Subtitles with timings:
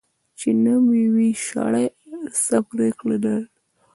[0.37, 1.85] چی نوم یی وی شړي،
[2.45, 3.47] څه پریکړه ځه نري.